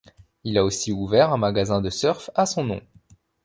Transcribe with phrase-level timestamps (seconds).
[0.43, 2.81] Il a aussi ouvert un magasin de surf à son nom.